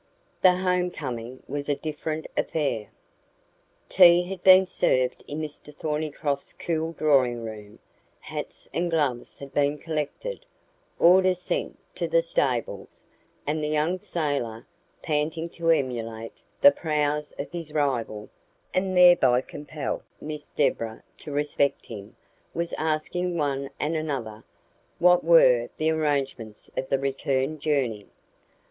The 0.41 0.55
home 0.57 0.89
coming 0.89 1.43
was 1.47 1.69
a 1.69 1.75
different 1.75 2.25
affair. 2.35 2.87
Tea 3.87 4.23
had 4.23 4.41
been 4.43 4.65
served 4.65 5.23
in 5.27 5.39
Mr 5.39 5.71
Thornycroft's 5.77 6.53
cool 6.53 6.93
drawing 6.93 7.43
room, 7.45 7.77
hats 8.19 8.67
and 8.73 8.89
gloves 8.89 9.37
had 9.37 9.53
been 9.53 9.77
collected, 9.77 10.43
orders 10.97 11.39
sent 11.39 11.77
to 11.97 12.07
the 12.07 12.23
stables; 12.23 13.03
and 13.45 13.63
the 13.63 13.67
young 13.67 13.99
sailor, 13.99 14.65
panting 15.03 15.49
to 15.49 15.69
emulate 15.69 16.41
the 16.61 16.71
prowess 16.71 17.31
of 17.37 17.51
his 17.51 17.71
rival, 17.71 18.27
and 18.73 18.97
thereby 18.97 19.39
compel 19.41 20.01
Miss 20.19 20.49
Deborah 20.49 21.03
to 21.19 21.31
respect 21.31 21.85
him, 21.85 22.15
was 22.55 22.73
asking 22.79 23.37
one 23.37 23.69
and 23.79 23.95
another 23.95 24.43
what 24.97 25.23
were 25.23 25.69
the 25.77 25.91
arrangements 25.91 26.71
for 26.73 26.81
the 26.81 26.97
return 26.97 27.59
journey. 27.59 28.07